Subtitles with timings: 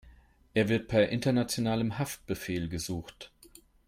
[0.55, 3.31] Er wird per internationalem Haftbefehl gesucht.